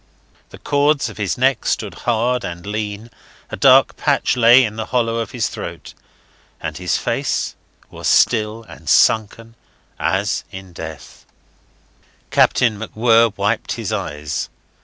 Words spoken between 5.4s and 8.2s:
throat, and his face was